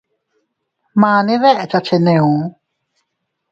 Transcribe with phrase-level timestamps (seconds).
[0.99, 2.31] Mane dekcha cheneo.